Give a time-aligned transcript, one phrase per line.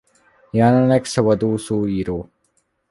[0.51, 2.29] Jelenleg szabadúszó író.